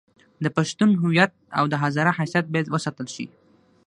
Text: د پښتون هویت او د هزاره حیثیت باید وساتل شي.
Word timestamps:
د 0.43 0.45
پښتون 0.57 0.89
هویت 1.01 1.31
او 1.57 1.63
د 1.71 1.73
هزاره 1.83 2.11
حیثیت 2.19 2.45
باید 2.49 2.67
وساتل 2.73 3.07
شي. 3.15 3.25